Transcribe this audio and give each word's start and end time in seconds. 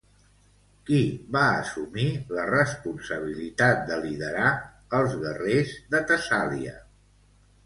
Qui 0.85 1.01
va 1.35 1.43
assumir 1.57 2.05
la 2.37 2.45
responsabilitat 2.51 3.85
de 3.91 3.99
liderar 4.07 4.49
els 5.01 5.15
guerrers 5.27 5.77
de 5.95 6.03
Tessàlia? 6.15 6.75